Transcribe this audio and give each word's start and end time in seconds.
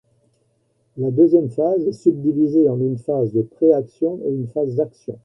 La 0.97 1.11
deuxième 1.11 1.51
phase 1.51 1.85
est 1.87 1.91
subdivisée 1.91 2.67
en 2.67 2.79
une 2.79 2.97
phase 2.97 3.31
de 3.33 3.43
pré-action 3.43 4.19
et 4.25 4.31
une 4.33 4.47
phase 4.47 4.73
d'action. 4.73 5.19